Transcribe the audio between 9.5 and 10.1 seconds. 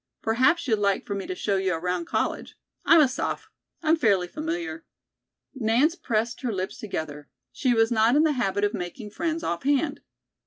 hand.